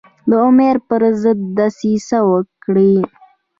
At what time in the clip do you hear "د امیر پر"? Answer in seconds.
0.29-1.01